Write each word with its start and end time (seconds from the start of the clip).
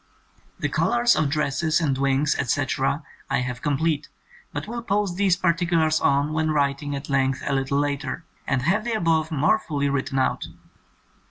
"The 0.59 0.67
colours 0.67 1.15
of 1.15 1.29
dresses 1.29 1.79
and 1.79 1.95
wings, 1.95 2.35
etc., 2.39 3.03
I 3.29 3.41
have 3.41 3.61
complete, 3.61 4.09
but 4.51 4.67
will 4.67 4.81
post 4.81 5.15
these 5.15 5.37
particu 5.37 5.73
lars 5.73 6.01
on 6.01 6.33
when 6.33 6.49
writing 6.49 6.95
at 6.95 7.07
length 7.07 7.43
a 7.45 7.53
little 7.53 7.77
later 7.77 8.25
and 8.47 8.63
have 8.63 8.83
the 8.83 8.93
above 8.93 9.29
more 9.29 9.59
fully 9.59 9.89
written 9.89 10.17
out." 10.17 10.47